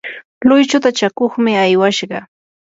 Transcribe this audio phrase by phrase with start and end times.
[0.47, 2.19] luychuta chakuqmi aywashqa.